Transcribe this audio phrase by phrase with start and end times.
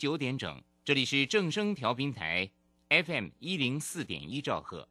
[0.00, 2.48] 九点整，这里是正声调频台
[2.88, 4.88] ，FM 一零四点一兆赫。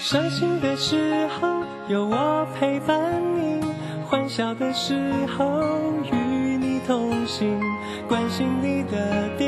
[0.00, 3.60] 伤心的时候有我陪伴你，
[4.04, 4.94] 欢笑的时
[5.26, 5.64] 候
[6.04, 7.60] 与你同行，
[8.06, 9.47] 关心你的点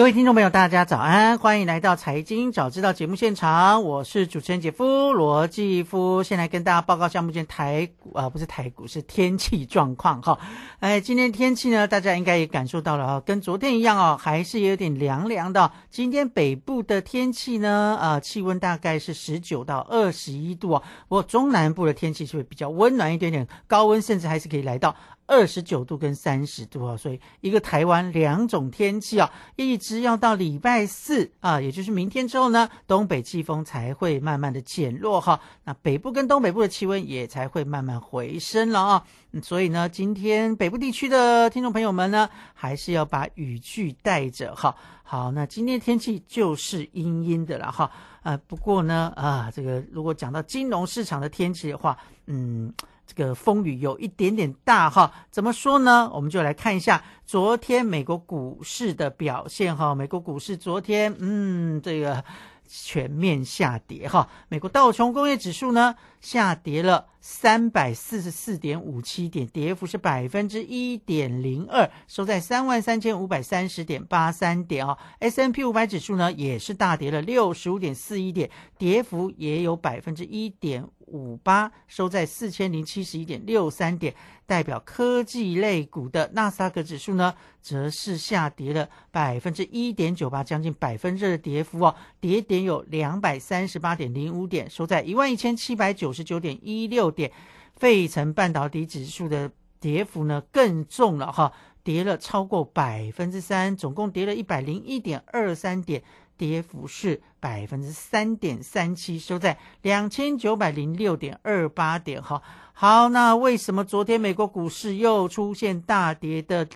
[0.00, 10.38] 各位听众朋友，大家早安，欢迎来到《财经早知道》节目现场，我是主持人姐夫罗继夫，先来跟大家报告一下目前台股啊，不是台股，是天气状况哈。
[10.78, 15.70] 哎，今天天气呢，大家应该也感受到了啊，跟昨天一样哦，还是有点凉凉的。
[15.90, 24.96] 今天北部的天气呢，呃，气温大概是十九到二十一度哦，不过中南部的天气是会比较温暖一点点，高温甚至还是可以来到。
[25.30, 39.04] 二十九度跟三十度啊，所以一个台湾两种天气啊，一直要到礼拜四啊，也就是明天之后呢，东北季风才会慢慢的减弱哈，那北部跟东北部的气温也才会慢慢回升了啊，
[39.40, 44.74] 所以呢，今天北部地区的听众朋友们呢，还是要把雨具带着哈。
[45.04, 47.88] 好，那今天天气就是阴阴的了哈，
[48.24, 51.96] 呃，不过呢，啊，这个如果讲到金融市场的天气的话，
[52.26, 52.74] 嗯。
[53.12, 56.08] 这个风雨有一点点大哈，怎么说呢？
[56.14, 59.96] 我们就来看一下昨天美国股市的表现哈。
[59.96, 62.22] 美国股市昨天，嗯，这个
[62.68, 64.28] 全面下跌哈。
[64.48, 67.06] 美国道琼工业指数呢，下跌了。
[67.22, 74.96] 三百四十四点五七点，跌幅是百分之一点零二，收在三万三千五百三十点八三点哦。
[75.18, 78.48] S M P 五百指数呢也是大跌了六十五点四一点，
[78.78, 84.14] 跌幅也有百分之一点五八，收在四千零七十一点六三点。
[84.46, 97.10] 代表科技类股的纳斯达克指数呢，则是下跌了百分之一点九八，将近百分之的跌幅哦，跌点有两百三十八点零五点，收在一万一千七百九五十九点一六。
[97.10, 97.32] 点，
[97.76, 99.50] 费城半导体指数的
[99.80, 106.02] 跌幅呢更重了哈，跌了超过百分之三，总共跌了一百零一点二三点，
[106.36, 112.42] 跌幅是百分之三点三七，收在两千九百零六点二八点哈。
[112.72, 116.68] 好，那为什么昨天美国股市又出现大跌的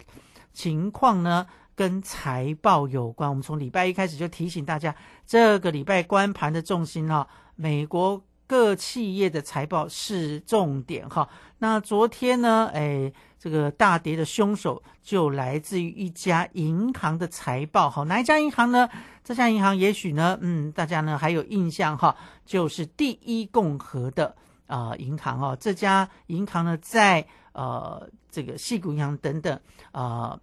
[0.53, 1.47] 情况呢？
[1.77, 3.29] 跟财报有关。
[3.29, 4.95] 我们从礼拜一开始就提醒大家，
[5.27, 8.23] 这个礼拜关盘的重心啊，美国。
[8.55, 11.29] 各企业的财报是重点哈。
[11.59, 18.05] 那昨天呢，哎，这个大跌的凶手就来自于一家银行的财报哈。
[18.05, 18.89] 哪一家银行呢？
[19.25, 22.17] 这家银行也许呢，嗯，大家呢还有印象哈，
[22.47, 24.37] 就是第一共和的
[24.69, 25.59] 啊银行哦。
[25.59, 29.59] 这家银行呢，在呃这个细谷银行等等
[29.91, 30.39] 啊。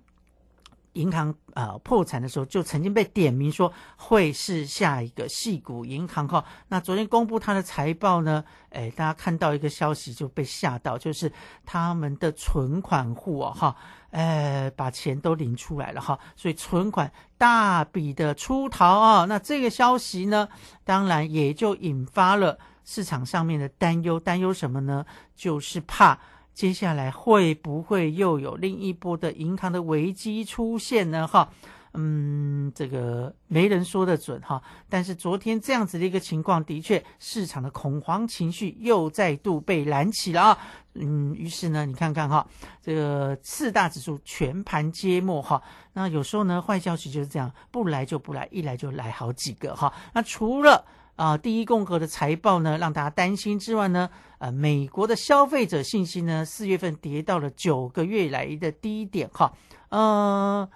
[0.94, 6.44] 银行啊破产的时候，就曾经被点名说会是下一个系股银行哈。
[6.68, 11.32] 那昨天公布他的财报呢，哎，大家看到一个消息就被吓到，就是
[11.66, 13.76] 他们的存款户哦哈，
[14.10, 19.26] 呃，把钱都领出来了哈，所以存款大笔的出逃啊。
[19.26, 20.50] 那这个消息呢，
[20.84, 25.06] 当然也就引发了市场上面的担忧，担忧什么呢？
[25.36, 26.20] 就是怕。
[26.54, 31.28] 接下来会不会又有另一波的银行的危机出现呢？
[31.28, 31.50] 哈，
[31.94, 34.62] 嗯，这个没人说得准哈。
[34.90, 40.58] 但是昨天这样子的一个情况，的确市场的恐慌情绪又再度被燃起了啊。
[40.94, 42.46] 嗯，于是呢，你看看哈，
[42.82, 45.62] 这个四大指数全盘皆末哈。
[45.94, 49.92] 那有时候呢，坏消息就是这样，不来就不来，一来就来好几个哈。
[50.14, 54.10] 那除了啊，第一共和的财报呢，让大家担心之外呢，
[54.40, 59.54] 呃，美国的消费者信心呢，四月份跌到了九个月来的低点哈，
[59.90, 60.70] 呃，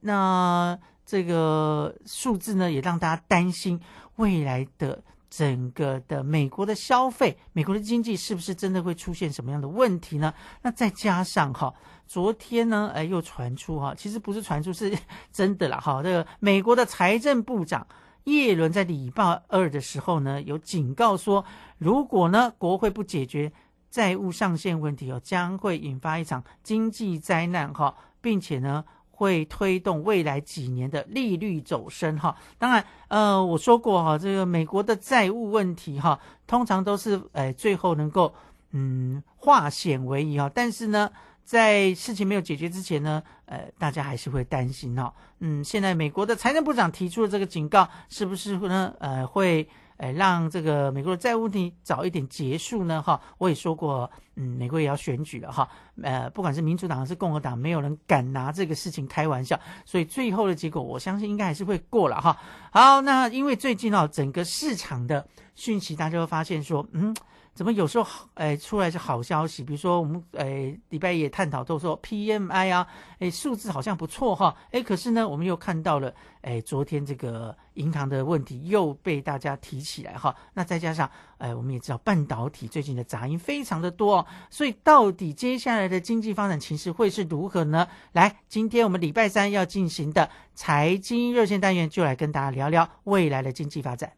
[0.00, 3.80] 那这个数字呢，也让大家担心
[4.16, 5.02] 未来的。
[5.36, 10.32] 整个的美国的消费，美国的经济是不是真的会出现什么样的问题呢？
[10.62, 11.74] 那再加上哈，
[12.06, 14.96] 昨天呢，哎，又传出哈，其实不是传出，是
[15.32, 16.00] 真的啦哈。
[16.04, 17.84] 这个美国的财政部长
[18.24, 21.44] 耶伦在礼拜二的时候呢，有警告说，
[21.78, 23.52] 如果呢国会不解决
[23.90, 28.84] 债务上限问题哦，将会引发一场经济灾难哈，并且呢。
[29.16, 36.18] 会推动未来几年的利率走升哈，当然，呃，我说过哈，这个美国的债务问题哈，
[36.48, 38.34] 通常都是诶最后能够
[38.72, 41.08] 嗯化险为夷哈，但是呢，
[41.44, 48.94] 在事情没有解决之前呢，呃，大家还是会担心哈，嗯，现在美国的财政部长提出了这个警告，是不是呢？
[48.98, 49.68] 呃，会。
[49.96, 53.00] 呃，让这个美国的债务问题早一点结束呢？
[53.00, 55.68] 哈，我也说过，嗯，美国也要选举了哈。
[56.02, 62.36] 呃，不管是民主党还是共和党，没有人敢拿这个事情开玩笑，所以最后的结果，我相信应该还是会过了哈。
[62.72, 65.24] 好，那因为最近哦，整个市场的
[65.54, 67.14] 讯息，大家会发现说，嗯。
[67.54, 69.62] 怎么有时候诶出来是好消息？
[69.62, 72.84] 比如说我们诶礼拜一也探讨都说 PMI 啊，
[73.20, 76.12] 诶数字好像不错哈，诶可是呢我们又看到了
[76.42, 81.08] 诶昨天这个银行的问题又被大家提起来哈，那再加上
[81.38, 87.86] 诶我们也知道半导体最近的杂音非常的多，哦所以到底接下来的经济发展情势会是如何呢？
[88.12, 94.12] 来，今天我们礼拜三要进行的财经热线单元就来跟大家聊聊未来的经济发展。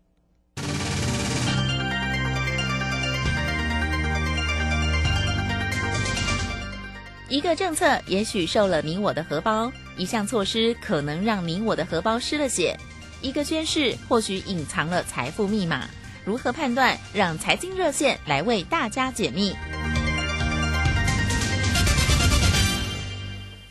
[7.28, 12.78] 一个政策也许受了你我的荷包，一项措施可能让你我的荷包失了血，
[13.20, 15.88] 一个宣誓或许隐藏了财富密码。
[16.25, 16.96] 如何判断？
[17.12, 19.56] 让财经热线来为大家解密。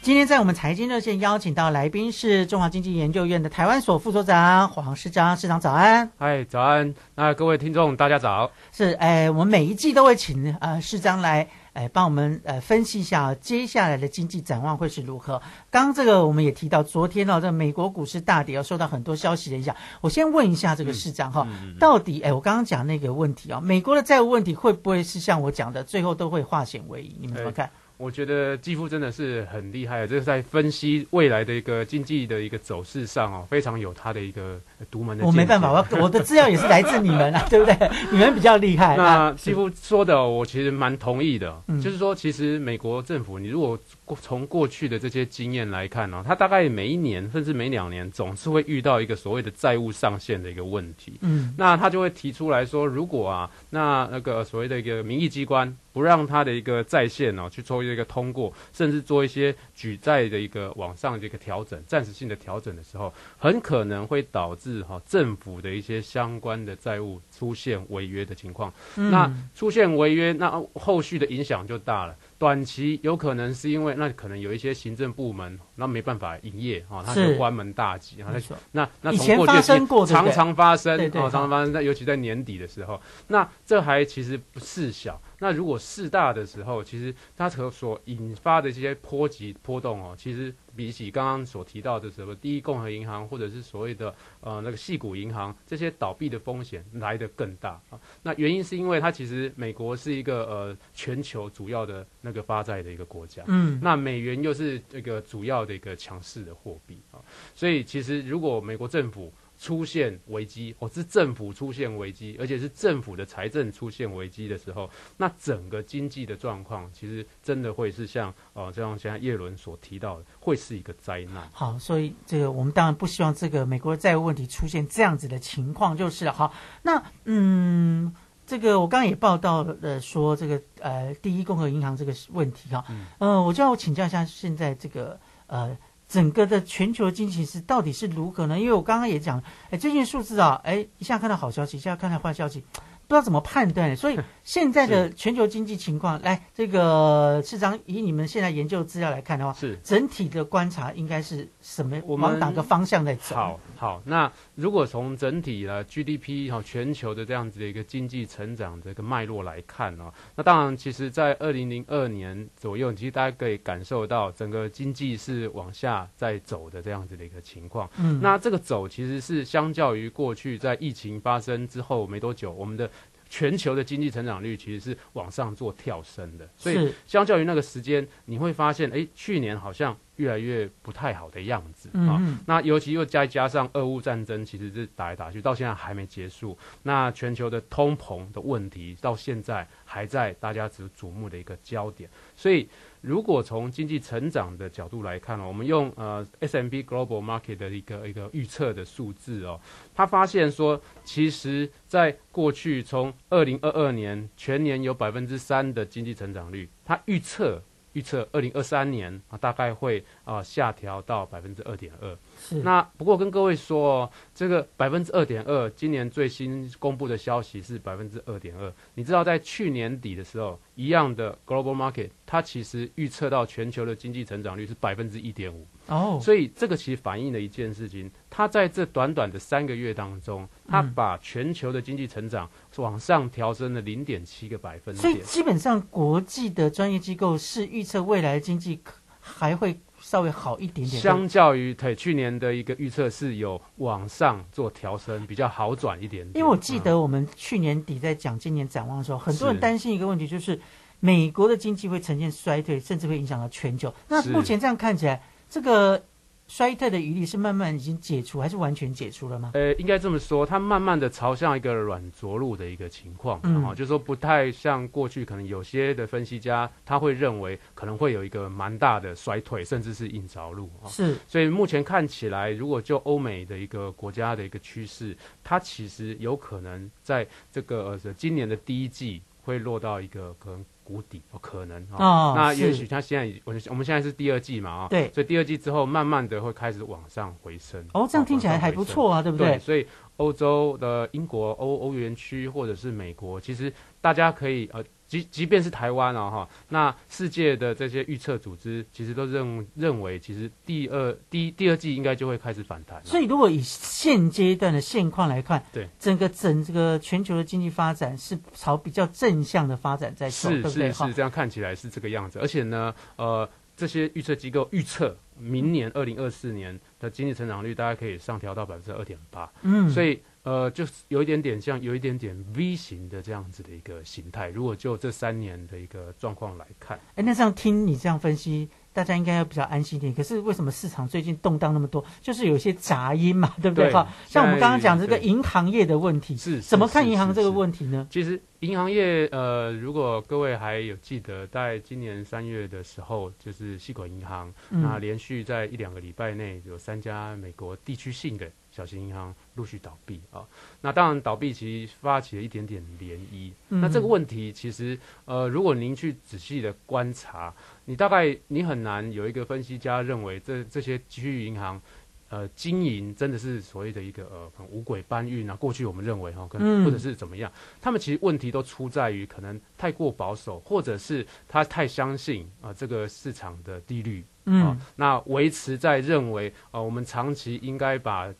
[0.01, 6.11] 今天在我们财经热线邀请到来宾是中华经济研究院的台湾所副所长黄市长，市长早安。
[6.19, 6.93] 嗨，早安。
[7.15, 8.51] 那各位听众大家早。
[8.73, 11.47] 是，哎，我们每一季都会请呃市长来。
[11.75, 15.41] 哎，帮我们呃分析一下接下来的经济展望会是如何。
[15.69, 19.75] 刚刚这个我们也提到，昨天哦，这美国股市大跌，要受到很多消息的影响。
[19.99, 21.45] 我先问一下这个市长哈，
[21.77, 27.17] 到底哎，我刚刚讲那个问题啊，美国的债务问题会不会是像我讲的，最后都会化险为夷？
[27.19, 27.69] 你们怎么看？
[27.97, 34.59] 我觉得继父真的是很厉害，这是在分析未来的一个经济的一个走势上哦，非常有他的一个
[34.91, 35.25] 独门的。
[35.25, 37.75] 我没办法，我我的资料也是来自你们啊， 对不对？
[38.11, 38.97] 你们比较厉害。
[38.97, 43.79] 那继父说的，我其实蛮同意的，就是说，其实美国政府，你如果
[44.21, 51.17] 从过去的这些经验来看呢，它大概每一年甚至每两年总是会遇到一个所谓的债务上限的一个问题。
[51.21, 55.75] 嗯，那他就会提出来说，如果啊，那那个所谓的一个民意机关。
[55.95, 68.71] 不让他的一个在线哦去做一个通过，甚至做一些举债的一个往上的一个调整、暂时性的调整的时候，很可能会导致哈政府的一些相关的债务出现违约的情况。
[68.95, 72.15] 那出现违约，那后续的影响就大了。
[72.37, 78.31] 短期有可能是因为那可能有一些行政部门那没办法营业啊，它就关门大吉啊。
[78.71, 85.19] 那那从过去常常发生哦，常常发生在尤其在年底的时候，那这还其实不是小。
[85.39, 97.81] 那如果四大的时候，其实它所所引发的这些波及波动哦，其实比起刚刚所提到的什么第一共和银行或者是所谓的呃那个细股银行这些倒闭的风险来得更大。
[97.89, 97.99] 啊。
[98.23, 106.99] 那原因是因为它其实美国是一个呃全球主要的那个发债的一个国家，嗯，那美元又是这个主要的一个强势的货币。
[107.11, 107.19] 啊，
[107.53, 121.49] 所以其实如果美国政府出现危机，或是政府出现危机，而且是政府的财政出现危机的时候，那整个经济的状况其实真的会是像呃，就像现在叶伦所提到的，会是一个灾难。
[121.53, 126.33] 好，所以这个我们当然不希望这个美国的债务问题出现这样子的情况，就是了。
[126.33, 128.13] 好，那嗯，
[128.45, 132.83] 这个我刚刚也报道了说，这个呃，第一共和银行这个问题哈，
[133.19, 135.77] 嗯，我就要请教一下现在这个呃。
[136.07, 138.59] 整个的全球经济是到底是如何呢？
[138.59, 142.63] 因为我刚刚也讲，哎，最近数字啊，哎，一下看到好消息，一下看到坏消息。
[143.07, 152.01] 不知道怎么判断， 所以现在的全球经济情况，来这个市长以你们现在研究资料来看的话，是整体的观察应该是什么？
[152.05, 153.35] 我们哪个方向在走？
[153.35, 167.89] 好，好，那如果从整体的 GDP 哈全球的这样子的一个经济成长的一个脉络来看呢，那当然，其实在二零零二年左右，其实大家可以感受到整个经济是往下在走的这样子的一个情况。
[167.97, 172.89] 嗯，那这个走其实是相较于过去在疫情发生之后没多久，我们的
[173.35, 181.89] 全球的经济成长率其实是往上做跳升的，所以相较于那个时间，你会发现，哎，去年好像越来越不太好的样子。
[181.91, 186.57] 嗯那尤其又再加上俄乌战争，其实是打来打去，到现在还没结束。
[186.83, 192.09] 那全球的通膨的问题，到现在还在大家只瞩目的一个焦点。
[192.37, 192.65] 所以，
[193.05, 199.59] 如果从经济成长的角度来看哦，我们用呃 S M B Global Market 的一个一个预测的数字哦，
[199.93, 207.61] 他发现说，其实在过去从二零二二年全年有百分之三的经济成长率，他预测。
[207.93, 212.17] 预测二零二三年啊，大概会啊、下调到百分之二点二。
[212.37, 218.73] 是那不过跟各位说哦，这个百分之二点二，今年最新公布的消息是百分之二点二。
[218.95, 225.65] 你知道在去年底的时候，一样的 Global Market，它其实预测到全球的经济成长率是百分之一点五。
[225.87, 235.25] 哦，所以这个其实反映了一件事情，它在这短短的三个月当中，它嗯把全球的经济成长往上调升了零点七个百分所以点。
[235.25, 241.01] 基本上国际的专业机构是预测未来经济可还会稍微好一点点。
[241.01, 246.37] 相较于对去年的一个预测是有往上做调升，比较好转一点点。
[246.39, 250.59] 因为我记嗯得我们去年底在讲今年展望的时候，很多人担心一个问题，就是
[250.99, 253.91] 美国的经济会呈现衰退，甚至会影响到全球。
[254.07, 255.99] 那目前这样看起来，这个
[256.47, 259.51] 衰退的余力是慢慢已经解除，还是完全解除了吗？
[259.55, 270.87] 呃，应该这么说，它慢慢的朝向一个软着陆的一个情况，嗯啊、就是说不太像过去可能有些的分析家他会认为可能会有一个蛮大的衰退，甚至是硬着陆啊。
[270.87, 281.95] 是所以目前看起来，如果就欧美的一个国家的一个趋势，它其实有可能在这个呃今年的第一季会落到一个可能谷底，有可能啊。
[281.97, 287.85] 哦是那也许它现在已我我们现在是第二季嘛啊，对所以第二季之后慢慢的会开始往上回升。
[287.93, 289.57] 哦，这样听起来还不错啊，对不对？
[289.59, 289.85] 所以
[290.17, 293.71] 欧洲的英国、欧欧元区或者是美国，其实
[294.01, 302.99] 大家可以呃，即即便是台湾哦哈，那世界的这些预测组织其实都认认为，其实第二第第二季应该就会开始反弹。
[303.05, 310.91] 所以，如果以现阶段的现况来看，对整个整这个全球的经济发展是朝比较正向的发展在走，是对不对？
[310.91, 312.39] 哈是是，这样看起来是这个样子。
[312.39, 313.47] 而且呢，呃，
[313.77, 319.51] 这些预测机构预测明年二零二四年的经济成长率大概可以上调到百分之二点八。
[319.61, 324.47] 嗯，所以呃，就是有一点点像有一点点 V 型的这样子的一个形态。
[324.49, 330.13] 如果就这三年的一个状况来看，哎，那这样听你这样分析，大家应该要比较安心一点。
[330.13, 332.05] 可是为什么市场最近动荡那么多？
[332.21, 333.91] 就是有一些杂音嘛，对不对？
[333.91, 338.07] 哈，像我们刚刚讲这个银行业的问题，是怎么看银行这个问题呢？
[338.11, 350.45] 其实银行业呃，如果各位还有记得，在今年三月的时候，就是西口银行，嗯那连续在一两个礼拜内有三家美国地区性的小型银行陆续倒闭啊。
[350.81, 353.51] 那当然倒闭其实发起了一点点涟漪。
[353.69, 357.53] 嗯那这个问题其实呃，如果您去仔细的观察，
[357.85, 361.81] 你大概你很难有一个分析家认为这这些区域银行。
[362.27, 365.55] 呃，经营真的是所谓的一个呃五轨搬运啊。
[365.55, 378.33] 过去我们认为哈，可能嗯或者是怎么样，他们其实问题都出在于可能太过保守，或者是他太相信啊、呃这个市场的利率啊、嗯那维持在认为呃我们长期应该把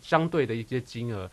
[0.00, 1.30] 相对的一些金额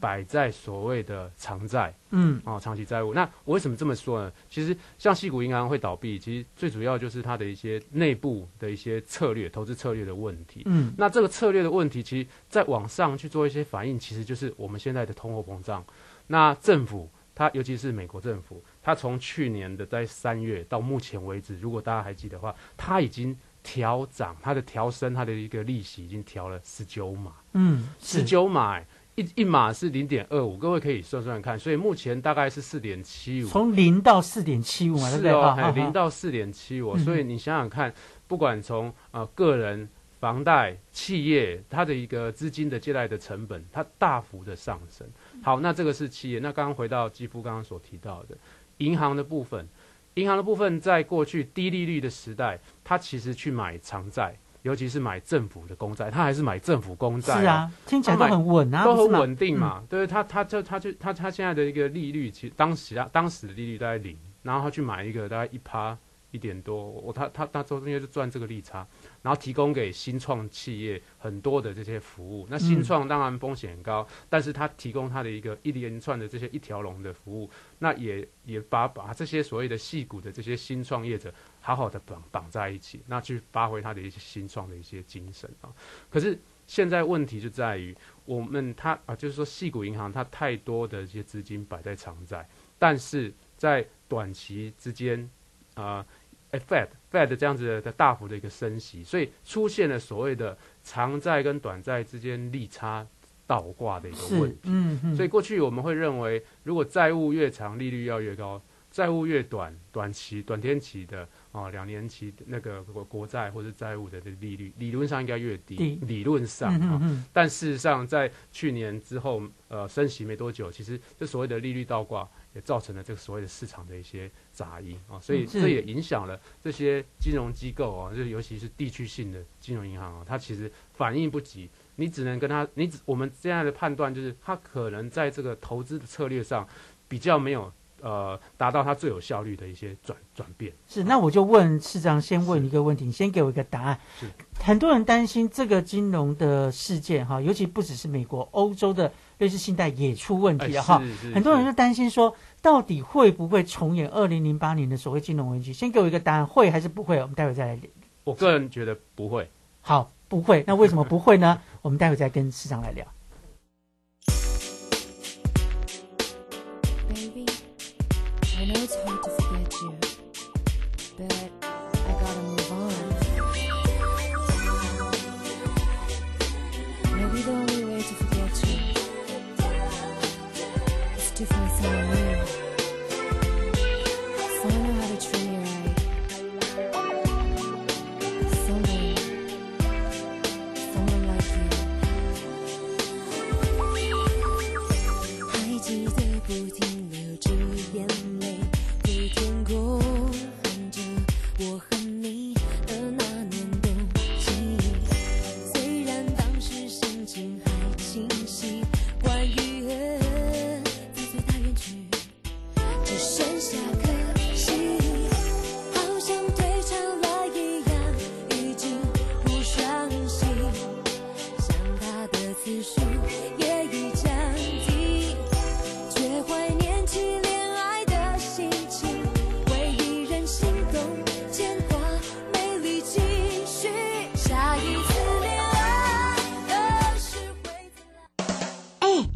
[0.00, 3.14] 摆在所谓的偿债嗯啊、长期债务。
[3.14, 4.32] 那我为什么这么说呢？
[4.50, 10.62] 其实像细谷银行会倒闭，其实最主要就是它的一些内部的一些策略、投资策略的问题。
[10.66, 15.84] 嗯那这个策略的问题，其实在往上去做一些反应，其实就是我们现在的通货膨胀。
[16.26, 33.46] 那政府它尤其是美国政府，它从去年的在三月到目前为止，如果大家还记得的话，它已经调涨它的调升它的一个利息已经调了十九码，嗯，十九码、欸一一码是零点二五，各位可以算算看，所以目前大概是四点七五。
[33.46, 35.30] 从零到四点七五嘛，对不对？
[35.30, 37.92] 是哦，零到四点七五，嗯所以你想想看，
[38.26, 39.86] 不管从呃个人、
[40.18, 45.06] 房贷、企业，它的一个资金的借贷的成本，它大幅的上升。
[45.42, 46.38] 好，那这个是企业。
[46.38, 48.38] 那刚刚回到基夫刚刚所提到的
[48.78, 49.68] 银行的部分，
[50.14, 59.82] 银行的部分在过去低利率的时代，它其实去买长债，尤其是买政府的公债，它还是买政府公债、是啊，听起来都很稳啊，都很稳定嘛。
[59.88, 65.96] 对，他他就他就他他现在的一个利率，其实当时啊当时的利率大概零，然后他去买一个大概一趴
[66.32, 68.84] 一点多，我他他他中间就赚这个利差，
[69.22, 72.46] 然后提供给新创企业很多的这些服务。
[72.50, 77.48] 那新创当然风险很高，但是他提供他的一个一连串的这些一条龙的服务，
[77.78, 85.70] 那也也把把这些所谓的细股的这些新创业者好好的绑绑在一起，那去发挥他的一些新创的一些精神啊。
[86.10, 92.48] 可是现在问题就在于，我们他啊，就是说，细股银行它太多的一些资金摆在偿债，
[92.78, 95.28] 但是在短期之间，
[95.74, 96.06] 啊
[96.52, 103.06] 哎 Fed Fed 这样子的大幅的一个升息，所以出现了所谓的长债跟短债之间利差
[103.46, 104.58] 倒挂的一个问题。
[104.64, 108.60] 嗯嗯，所以过去我们会认为，如果债务越长，利率要越高；
[108.92, 115.98] 债务越短，短期、短天期的啊，两年期那个国国债或者债务的这个利率，理论上应该越低。
[116.02, 131.70] 理论上啊，但事实上在去年之后，呃，升息没多久，其实这所谓的利率倒挂也造成了这个所谓的市场的一些杂音啊，所以这也影响了这些金融机构啊，就尤其是地区性的金融银行啊，它其实反应不及。
[131.96, 136.66] 你只能跟他，你只我们现在的判断就是，他可能在这个投资的策略上
[137.06, 137.70] 比较没有
[138.02, 140.72] 呃达到它最有效率的一些转转变。
[140.86, 144.26] 是，那我就问市长，先问一个问题，你先给我一个答案是。
[144.60, 151.02] 很多人担心这个金融的事件哈，尤其不只是美国，欧洲的瑞士信贷也出问题了哈。
[151.34, 155.72] 很多人就担心说，到底会不会重演二零零八年的所谓金融危机？
[155.72, 157.20] 先给我一个答案，会还是不会？
[157.20, 157.90] 我们待会再来聊。
[158.24, 159.50] 我个人觉得不会。
[159.80, 160.62] 好，不会。
[160.66, 161.60] 那为什么不会呢？
[161.82, 163.04] 我们待会再跟市长来聊。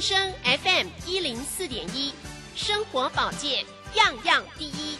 [0.00, 2.14] 正声 FM 一零四点一，
[2.56, 3.62] 生活保健
[3.96, 4.96] 样样第一。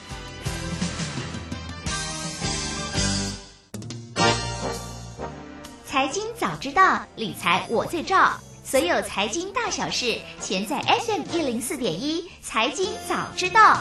[5.86, 8.38] 财经早知道，理财我最照。
[8.62, 13.80] 所有财经大小事，全在 FM 一零四点一财经早知道。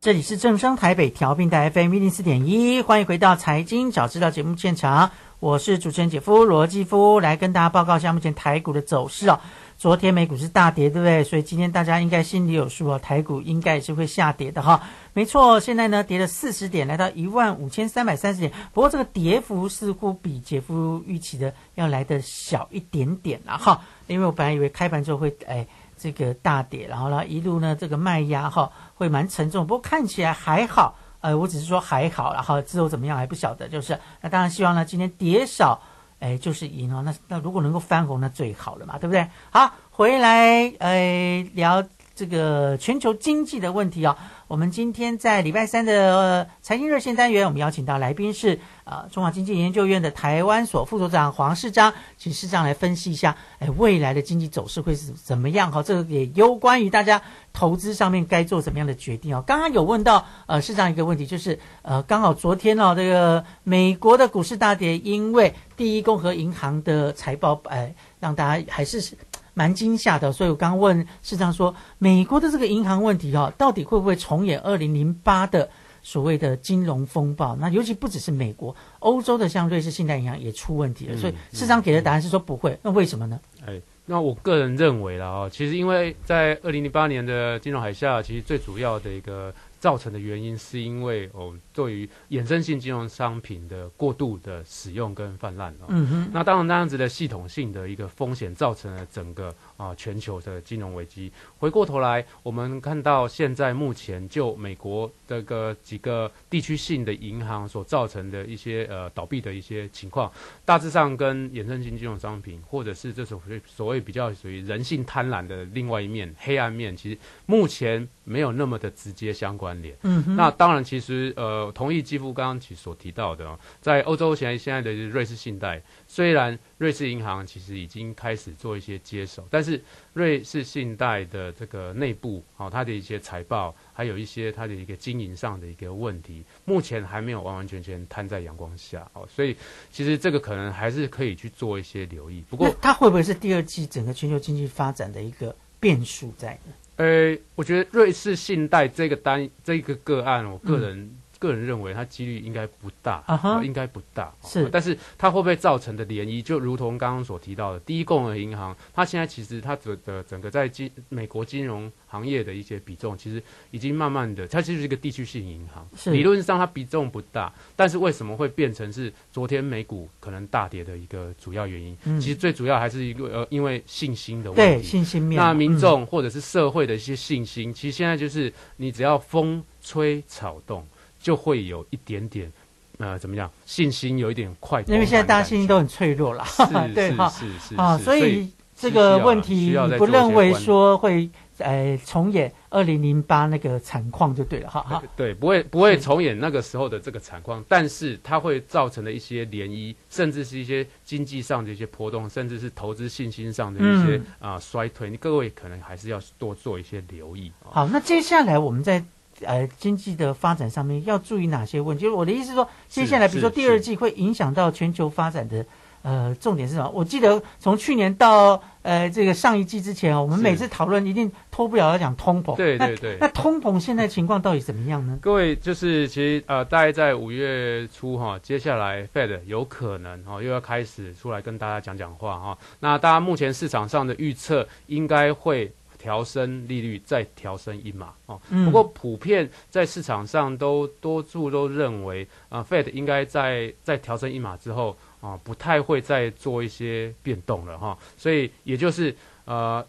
[0.00, 9.40] 这里是正声台北调频台 FM 一零四点一，欢迎回到财经早知道节目现场，我是主持人姐夫罗继夫，来跟大家报告一下目前台股的走势哦。
[9.82, 11.24] 昨天美股是大跌，对不对？
[11.24, 14.80] 所以今天大家应该心里有数哦，台股应该也是会下跌的哈。
[15.12, 18.52] 没错，现在呢跌了四十点，来到一万五千三百三十点。
[18.72, 23.82] 不过这个跌幅似乎比姐夫预期的要来的小一点点了哈。
[24.06, 25.66] 因为我本来以为开盘之后会哎
[25.98, 30.94] 这个大跌，然后呢一路呢这个卖压哈会蛮沉重，不过看起来还好。
[31.22, 33.66] 呃，我只是说还好，然后之后怎么样还不晓得。
[33.66, 35.82] 就是那当然希望呢今天跌少。
[36.22, 39.26] 哎，就是赢哦，那那如果能够翻红，那最好了嘛，对不对？
[39.50, 41.82] 好，回来哎聊
[42.14, 44.16] 这个全球经济的问题哦。
[44.46, 55.70] 我们今天在礼拜三的财经热线单元，我们邀请到来宾是呃中华经济研究院的台湾所副所长黄世章，请世章来分析一下，哎，未来的经济走势会是怎么样？
[55.70, 59.42] 哈，这个也攸关于大家投资上面该做怎么样的决定哦。
[59.46, 69.16] 刚刚有问到呃市长一个问题，就是呃刚好昨天哦，这个美国的股市大跌，因为第一共和银行的财报，哎，让大家还是。
[69.54, 75.68] 蛮惊吓的，所以我刚问市长说，美国的这个银行问题哈，到底会不会重演二零零八的
[76.02, 77.56] 所谓的金融风暴？
[77.56, 81.16] 那尤其不只是美国，欧洲的像瑞士信贷银行也出问题了。
[81.16, 83.40] 所以市长给的答案是说不会，那为什么呢？
[83.66, 89.54] 哎，那我个人认为了啊，其实因为在二零零八年的金融海啸，其实最主要的一个。
[89.82, 101.32] 造成的原因是因为哦，对于衍生性金融商品的过度的使用跟泛滥哦，嗯哼，那当然那样子的系统性的一个风险，造成了整个啊全球的金融危机。
[101.58, 110.30] 回过头来，我们看到现在目前就美国这个几个地区性的银行所造成的一些呃倒闭的一些情况，
[110.64, 119.72] 大致上跟衍生性金融商品或者是这种所谓比较属于人性贪婪的另外一面黑暗面，其实目前没有那么的直接相关。
[119.82, 139.56] 联，嗯，那当然，其实呃，同意继父刚刚其所提到的，在欧洲现在现在的瑞士信贷，虽然瑞士银行其实已经开始做一些接手，但是瑞士信贷的这个内部哦，它的一些财报，还有一些它的一个经营上的一个问题，目前还没有完完全全摊在阳光下哦，所以
[139.90, 142.44] 其实这个可能还是可以去做一些留意。
[142.50, 146.74] 不过，它会不会是第二季整个全球经济发展的一个变数在呢？
[146.96, 151.10] 呃，我觉得瑞士信贷这个单这个个案，我个人
[151.42, 153.24] 个人认为它几率应该不大，
[153.64, 154.32] 应该不大。
[154.44, 161.90] 是，但是它会不会造成的涟漪，就如同刚刚所提到的，第一共和银行，它现在其实它的的整个在金美国金融。
[162.12, 171.96] 行业的一些比重其实已经慢慢的，它其实是一个地区性银行，理论上它比重不大，但是为什么会变成是昨天美股可能大跌的一个主要原因？
[172.20, 175.40] 其实最主要还是一个呃，因为信心的问题，信心面。
[175.40, 180.86] 那民众或者是社会的一些信心，其实现在就是你只要风吹草动，
[181.22, 182.52] 就会有一点点
[182.98, 183.50] 呃，怎么样？
[183.64, 186.44] 信心有一点快，因为现在大家信心都很脆弱了，
[186.94, 191.30] 对哈，是是啊，所以这个问题你不认为说会？
[191.58, 195.00] 呃，重演二零零八那个惨况就对了，哈哈。
[195.14, 205.08] 对，不会不会重演那个时候的这个惨况，但是它会造成的一些涟漪，甚至是一些经济上的一些波动，甚至是投资信心上的一些啊衰退。
[205.08, 207.52] 你各位可能还是要多做一些留意。
[207.70, 209.04] 好，那接下来我们在
[209.46, 212.02] 呃经济的发展上面要注意哪些问题？
[212.04, 215.64] 就是我的意思说，接下来比如说第二季会影响到全球发展的。
[216.04, 216.90] 呃，重点是什么？
[216.92, 222.56] 我记得从去年到呃这个上一季之前我们每次讨论一定脱不了要讲通膨。
[222.56, 223.16] 对对对。
[223.20, 225.16] 那通膨现在情况到底怎么样呢？
[225.22, 232.58] 各位，就是其实呃，大概在五月初哈，接下来 Fed 有可能哈又要开始出来跟大家讲讲话哈。
[232.80, 235.72] 那大家目前市场上的预测应该会
[236.02, 238.40] 调升利率，再调升一码哦。
[238.64, 244.96] 不过普遍在市场上都多数都认为啊，Fed 应该在在调升一码之后。
[245.22, 249.86] 啊，不太会再做一些变动了哈，所以也就是呃，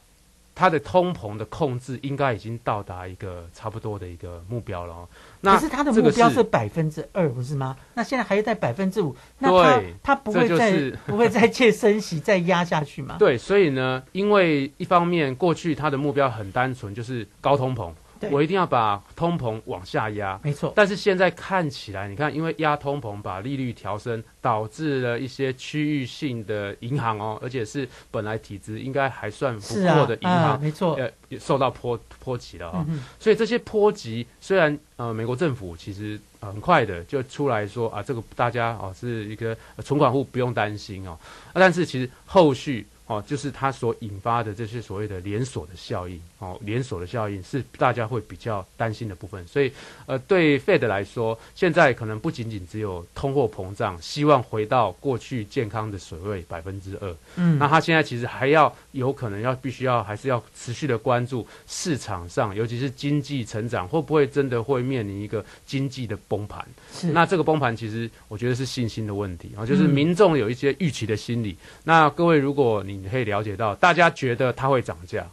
[0.54, 5.10] 它的通膨的控制应该已经到达一个差不多的一个目标了。
[5.44, 7.76] 可是他的目标是百分之二，不是吗？
[7.94, 13.18] 那现在还在百分之五，那他他不会再不会再借升息再压下去吗？
[13.20, 17.92] 对，所以呢，因为一方面过去他的目标很单纯，就是高通膨。
[18.32, 20.74] 我一定要把通膨往下压，没错。
[20.76, 31.10] 但是现在看起来，你看，因为压通膨，把利率调升，导致了一些区域性的银行哦，而且是本来体质应该还算不错的银行，没错，呃，
[31.40, 32.86] 受到波波及了啊。
[33.20, 41.18] 所以这些波及，虽然呃，美国政府其实很快的就出来说啊，这个大家哦是一个存款户不用担心哦，
[41.54, 49.46] 但是其实后续哦，就是它所引发的这些所谓的连锁的效应，哦，连锁的效应是大家会比较担心的部分。
[49.46, 49.72] 所以，
[50.06, 57.16] 呃，对 Fed 来说，现在可能不仅仅只有通货膨胀，希望回到过去健康的水位百分之二。
[57.36, 66.66] 嗯那他现在其实还要有可能要必须要还是要持续的关注市场上，尤其是经济成长会不会真的会面临一个经济的崩盘。
[66.94, 71.58] 是那这个崩盘其实我觉得是信心的问题啊，就是嗯民众有一些预期的心理。
[71.84, 75.26] 那各位，如果你可以了解到，大家觉得它会涨价，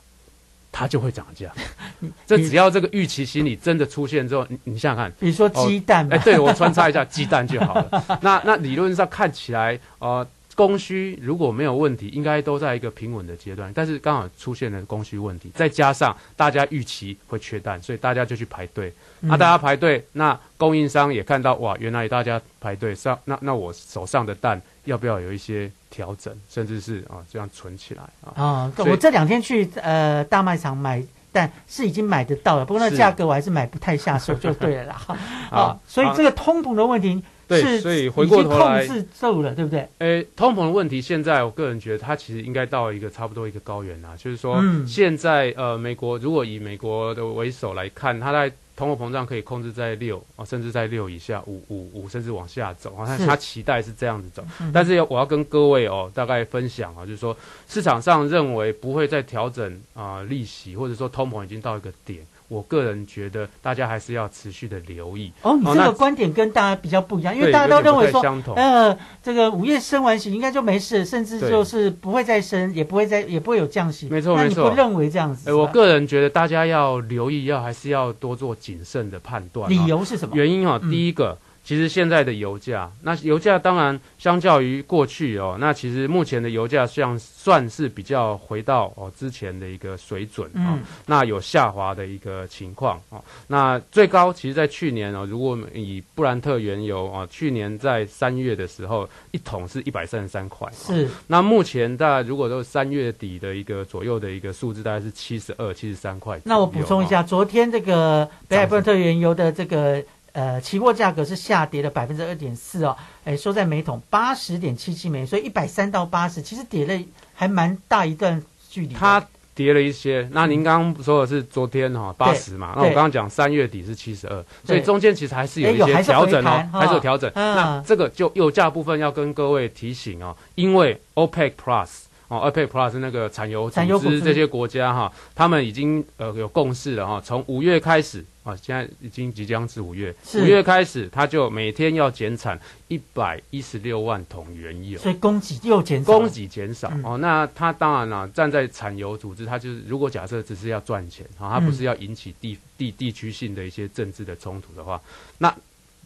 [0.71, 1.51] 它就会涨价。
[2.27, 8.05] 这只要这个预期心理真的出现之后，你你想想看，比如说鸡蛋嘛哎、对我穿插一下鸡蛋就好了。
[8.23, 10.27] 那那理论上看起来，呃。
[10.61, 13.73] 供需如果没有问题，应该都在一个平稳的阶段。
[13.73, 18.93] 但是刚好出现了供需问题，再加上大家预期会缺蛋，所以大家就去排队。
[19.21, 28.29] 那、嗯大家排队，那供应商也看到哇，原来大家排队上，那那我手上的蛋要不要有一些调整，甚至是啊这样存起来啊？
[28.37, 35.01] 啊，我这两天去呃大卖场买蛋是已经买得到了，不过那价格我还是买不太下手，就对了啦。
[35.09, 35.17] 啊
[35.51, 37.23] 啊， 所以这个通膨的问题
[37.59, 39.89] 对所以回过头来已经控制住了，对不对？
[39.99, 54.43] 诶，通膨的问题，现在我个人觉得它其实应该到一个差不多一个高原啊，就是说，嗯现在呃，美国如果以美国的为首来看，它在通货膨胀可以控制在六啊，甚至在六以下，五五五，甚至往下走啊，它是它期待是这样子走。
[54.61, 57.37] 嗯但是要我要跟各位哦，大概分享啊，就是说
[57.69, 62.21] 市场上认为不会再调整啊、利息，或者说通膨已经到一个点。
[62.51, 74.09] 我个人觉得大家还是要持续的留意哦，你这个观点跟大家比较不一样，因为大家都认为说相同，呃，这个午夜升完息应该就没事，甚至就是不会再升，也不会再也不会有降息。
[74.09, 75.53] 没错那你没错不认为这样子？
[75.53, 79.69] 我个人觉得大家要留意，要还是要多做谨慎的判断、啊。
[79.69, 81.39] 理由是什么原因哦，嗯第一个，
[81.71, 93.23] 其实现在的油价，那油价当然相较于过去哦，那其实目前的油价像算是比较回到哦之前的一个水准哦，嗯那有下滑的一个情况哦。
[93.47, 100.67] 那最高其实，在去年哦，如果以布兰特原油哦，去年在三月的时候，一桶是一百三十三块。
[100.67, 106.41] 哦是那目前大概如果都是三月底的一个左右的一个数字，大概是七十二、七十三块。
[106.43, 110.03] 那我补充一哦下，昨天这个北海布兰特原油的这个
[110.33, 118.95] 呃期货价格是下跌了百分之二点四哦，哎，收在每桶八十点七七美元，所以一百三到八十，其实跌了还蛮大一段距离。
[118.95, 120.29] 它跌了一些。
[120.33, 127.31] 那您刚刚说的是昨天哈八十嘛，那我对刚刚讲三月底是七十二，所以中间其实还是有一些调整哦还是有调整。
[127.35, 131.89] 嗯那这个就油价部分要跟各位提醒哦，因为 OPEC Plus。
[132.31, 134.21] 哦，OPEC Plus 那个产油产油组织。
[134.21, 147.03] 这些国家哈，他们已经呃有共识了哈，从五月开始啊，现在已经即将至五月，五月开始，他就每天要减产一百一十六万桶原油，所以供给又减少，供给减少、嗯。
[147.05, 151.73] 哦，那他当然了，站在产油组织，他就是如果假设只是要赚钱啊、他不嗯。
[151.73, 155.01] 是要引起地地地区性的一些政治的冲突的话，
[155.39, 155.53] 那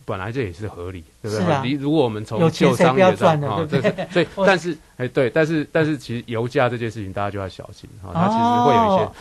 [0.05, 1.47] 本来这也是合理，对不对？
[1.53, 9.05] 啊你如果我们从旧商业上啊，对不对这是所以 但是哎对，但是但是其实油价这件事情大家就要小心啊、它其实会有一些。
[9.05, 9.13] 哦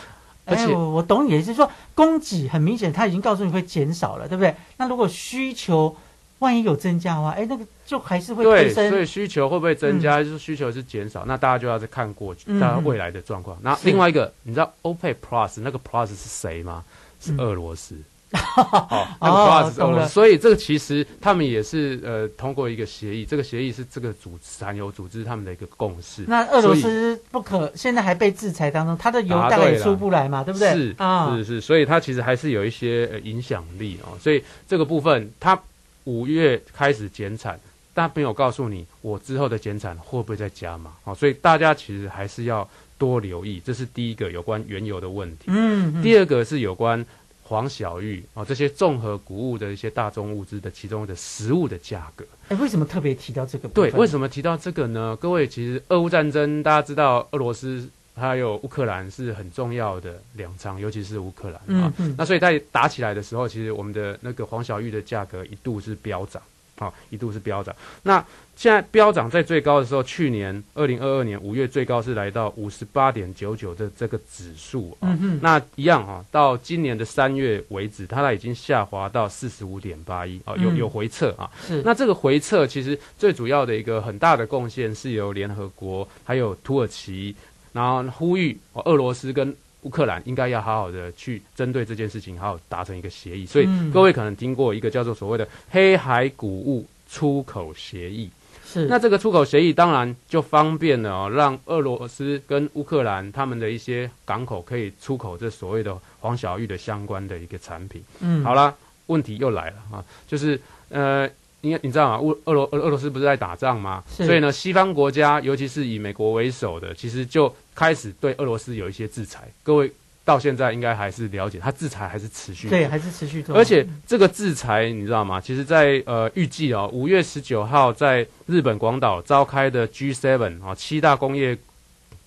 [0.46, 4.54] 而且哎，我我懂你的意思，是说供给很明显，它已经告诉你会减少了，对不对？
[4.76, 5.96] 那如果需求
[6.40, 8.68] 万一有增加的话，哎，那个就还是会对。
[8.68, 10.22] 所以需求会不会增加？
[10.22, 13.56] 就是需求是减少，那大家就要再看过去，家未来的状况。
[13.62, 16.84] 那是另外一个，你知道 OPEC Plus 那个 Plus 是谁吗？
[17.18, 17.96] 是嗯俄罗斯。
[20.08, 26.24] 所以这个其实他们也是呃通过一个协议，这个协议是这个组产油组织他们的一个共识。
[26.26, 30.72] 那俄罗斯不可，现在还被制裁当中，它的油答大概也出不来嘛，对不对？
[30.72, 34.18] 是啊，是是，所以它其实还是有一些呃影响力哦。
[34.20, 35.58] 所以这个部分，它
[36.04, 37.58] 五月开始减产，
[37.92, 41.14] 但没有告诉你我之后的减产会不会再加码哦。
[41.14, 42.68] 所以大家其实还是要
[42.98, 45.44] 多留意，这是第一个有关原油的问题。
[45.46, 47.04] 嗯嗯第二个是有关
[47.46, 52.24] 黄小玉啊、这些综合谷物的一些大宗物资的其中的食物的价格。
[52.48, 55.14] 哎，为什么特别提到这个对，为什么提到这个呢？
[55.20, 61.92] 各位，其实俄乌战争，大家知道俄罗斯还有乌克兰是很重要的两场，尤其是乌克兰啊。
[61.98, 66.42] 嗯嗯那所以在打起来的时候，其实我们的那个黄小玉的价格一度是飙涨，
[66.78, 67.74] 啊，一度是飙涨。
[68.02, 68.24] 那
[68.56, 75.16] 现在飙涨在最高的时候，去年二零二二年五月最高是来到五十八点九九的这个指数啊。
[75.20, 81.50] 嗯那一样啊，到今年的三月为止，它已经下滑到四十五点八一啊，有嗯有回撤啊。
[81.66, 87.34] 是那这个回撤其实最主要的一个很大的贡献是由联合国还有土耳其，
[87.72, 93.46] 然后呼吁哦俄罗斯跟乌克兰应该要好好的去针对这件事情，好好达成一个协议。
[93.46, 98.28] 所以嗯各位可能听过一个叫做所谓的黑海谷物出口协议。
[98.66, 108.02] 是那这个出口协议当然就方便了哦，让俄罗斯跟乌克兰他们的一些港口可以出口这所谓的黄小玉的相关的一个产品。
[108.20, 108.74] 嗯好啦，
[109.06, 111.30] 问题又来了啊，就是呃。
[111.64, 112.20] 因为你知道吗？
[112.20, 114.04] 乌俄罗俄俄罗斯不是在打仗吗？
[114.06, 119.48] 所以呢，西方国家，尤其是以美国为首的，其实就开始对俄罗斯有一些制裁。
[119.62, 119.90] 各位
[120.24, 122.70] 到现在应该还是了解，它制裁还是持续的。
[122.70, 123.56] 对，还是持续做。
[123.56, 125.40] 而且这个制裁你知道吗？
[125.40, 131.56] 其实在，呃预计哦，五月十九号在日本广岛召开的 G7 啊七大工业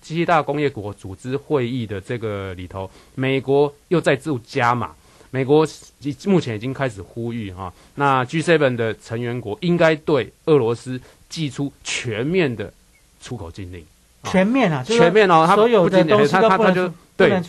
[0.02, 4.94] 七大工业国组织会议的这个里头，美国又在做加码。
[5.30, 5.66] 美国
[6.00, 12.72] 已目前已经开始呼吁哈，那 G7 的成员国应该对俄罗斯寄出全面的
[13.20, 13.84] 出口禁令。
[14.24, 17.40] 全面啊，就是全面哦，他所有的东西他他他就对没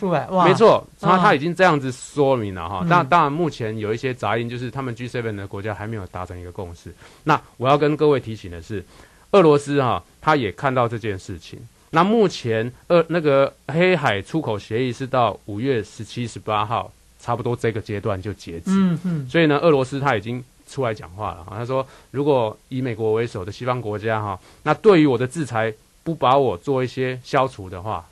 [0.53, 2.81] 错，他嗯他已经这样子说明了哈。
[2.83, 6.93] 嗯那当然，目前有一些杂音，就是他们 G7 的国家还没有达成一个共识。
[7.23, 8.85] 那我要跟各位提醒的是，
[9.31, 11.59] 俄罗斯哈，他也看到这件事情。
[11.89, 18.71] 那目前呃那个黑海出口协议是到五月十七、十八号，差不多这个阶段就截止。
[18.71, 28.05] 嗯嗯所以呢，俄罗斯他已经出来讲话了哈，他说，如果以美国为首的西方国家哈，那对于我的制裁不把我做一些消除的话，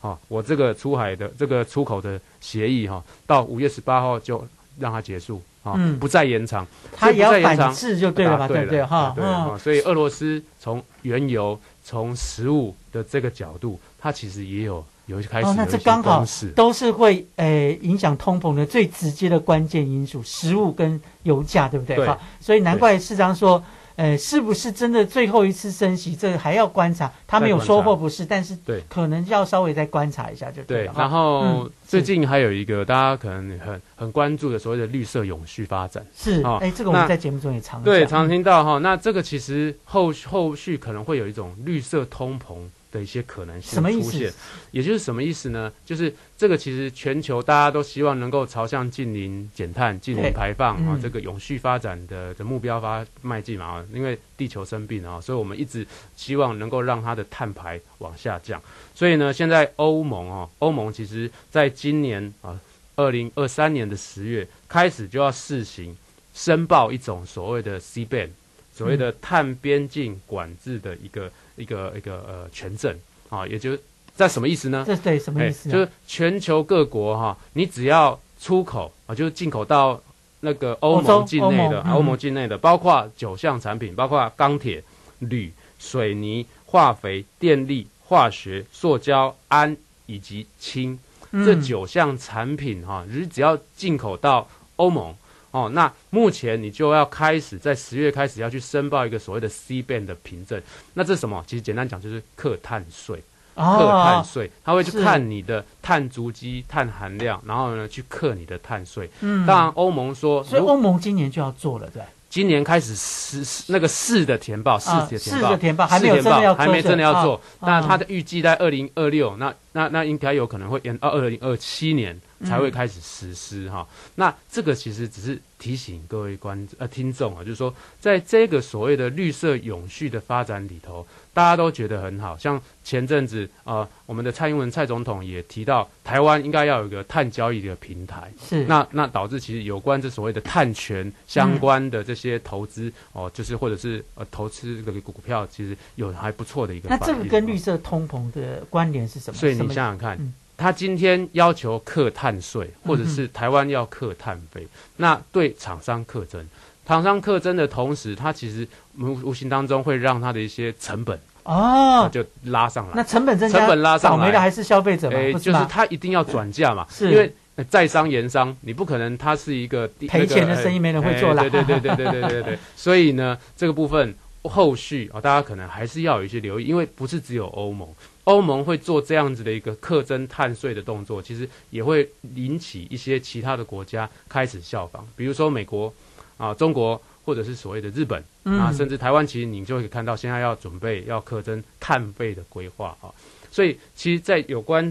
[0.00, 4.46] 啊，我这个出海的这个出口的协议哈，到五月十八号就
[4.78, 6.66] 让它结束啊，嗯不再延长。
[6.94, 14.84] 它也要反制就对了对不对哈答对所以俄罗斯从原油、从食物的这个角度，它其实也有
[15.20, 22.04] 有开始哦，那这刚好都是会诶、影响通膨的最直接的关键因素，食物跟油价，对不对？
[22.06, 23.62] 哈，所以难怪市长说，
[23.96, 27.10] 呃，是不是真的最后一次升息，这个还要观察。
[27.26, 38.78] 他没有说或不是，但是对可能要稍微再观察一下就对然后嗯最近还有一个大家可能很很关注的所谓的绿色永续发展，是哦哎、这个我们在节目中也常对常听到哈。
[38.78, 42.56] 那这个其实后后续可能会有一种绿色通膨
[42.92, 44.32] 的一些可能性出现，
[44.70, 45.72] 也就是什么意思呢？
[45.84, 58.62] 就是这个其实全球大家都希望能够朝向近零减碳、近对零排放啊嗯，这个永续发展的的目标发迈进嘛啊，因为地球生病啊，所以我们一直希望能够让它的碳排往下降。
[58.94, 62.60] 所以呢，现在欧盟啊，欧盟其实在今年啊，
[62.96, 65.96] 二零二三年的十月开始就要试行
[66.34, 68.28] 申报一种所谓的 C ban，
[68.74, 72.96] 所谓的碳边境管制的一个、一个一个呃权证
[73.28, 73.80] 啊，也就是
[74.16, 74.82] 在什么意思呢？
[74.86, 80.00] 这对什么意思就是全球各国哈、你只要出口啊，就是进口到
[80.40, 84.82] 那个欧盟境内的欧盟嗯欧盟境内的，包括九项产品，包括钢铁、
[85.18, 90.98] 铝、水泥、化肥、电力、化学、塑胶、氨以及氢、
[91.30, 95.14] 嗯这九项产品哈、你只要进口到欧盟。
[95.52, 100.60] 哦，那目前你就要开始在十月开始要去申报一个所谓的 C ban 的凭证，
[100.94, 101.44] 那这是什么？
[101.46, 103.22] 其实简单讲就是课碳税。
[103.54, 109.10] 哦碳税，他会去看你的碳足迹、碳含量，然后呢去克你的碳税。
[109.20, 112.02] 嗯当然欧盟说，所以欧盟今年就要做了，对。
[112.30, 117.68] 今年开始实那个市的填报，市啊的填报，市的填报还没有真的要还没真的要做啊。
[117.68, 123.86] 那啊它的预计在二零二六，那那那应该有可能会延到二零二七年才会嗯开始实施哈。
[124.14, 132.36] 那这个其实只是提醒各位观呃听众啊，就是说在这个所谓的绿色永续的发展里头，大家都觉得很好。
[132.36, 138.32] 像前阵子呃，我们的蔡英文蔡总统也提到，台湾应该要有一个碳交易的平台。
[138.42, 146.96] 是那那导致其实有关这所谓的碳权相关的这些投资、哦，就是或者是呃投资这个股票，其实有还不错的一个那。
[147.02, 149.36] 这个跟绿色通膨的关联是什么？
[149.36, 154.64] 所以你想想看，嗯他今天要求课碳税，或者是台湾要课碳费，
[154.98, 156.46] 那对厂商课征，
[156.86, 162.92] 厂商课征的同时，它其实无无形当中会让它的一些成本哦，就拉上来。
[162.94, 165.16] 那成本增加，成本拉上来，倒霉的还是消费者嘛？
[165.16, 177.88] 诶就是他一定要转嫁嘛，是因为呃在商言商，你不可能他是一个赔钱的生意没人会哎做啦对对对对对对对对， 所以呢，这个部分后续啊、大家可能还是要有一些留意，因为不是只有欧盟。
[178.24, 185.92] 欧盟会做这样子的一个课征碳税的动作，其实也会引起一些其他的国家开始效仿，比如说美国
[186.36, 188.58] 啊、中国或者是所谓的日本、嗯。
[188.58, 193.12] 啊，甚至台湾，其实你就会看到现在要准备要课征碳费的规划啊，
[193.50, 194.90] 所以其实，在有关